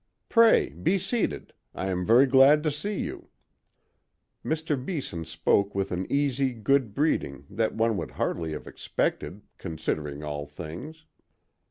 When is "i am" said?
1.75-2.07